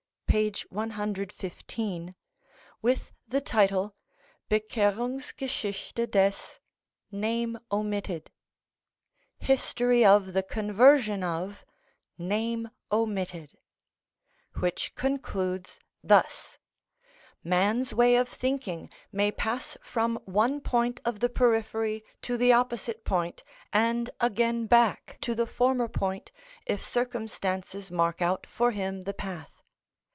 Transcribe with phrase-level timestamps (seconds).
[0.31, 0.49] p.
[0.69, 2.15] 115)
[2.81, 3.93] with the title
[4.49, 6.61] "Bekehrungsgeschichte des"
[9.39, 11.65] ("History of the Conversion of"),
[14.61, 16.57] which concludes thus:
[17.43, 23.03] "Man's way of thinking may pass from one point of the periphery to the opposite
[23.03, 23.43] point,
[23.73, 26.31] and again back to the former point,
[26.65, 29.49] if circumstances mark out for him the path.